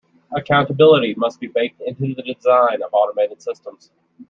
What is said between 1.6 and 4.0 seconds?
into the design of automated systems.